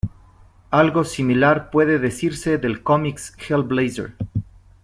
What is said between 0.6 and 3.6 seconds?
Algo similar puede decirse del comics